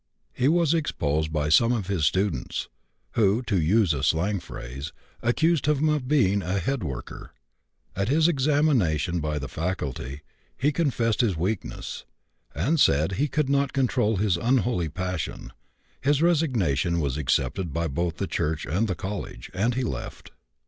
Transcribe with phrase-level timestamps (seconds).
[0.33, 2.69] He was exposed by some of his students,
[3.11, 7.33] who, to use a slang phrase, accused him of being a 'head worker.'
[7.95, 10.21] At his examination by the faculty
[10.57, 12.03] he confessed his weakness,
[12.55, 15.53] and said he could not control his unholy passion.
[16.01, 20.31] His resignation was accepted both by the church and the college, and he left.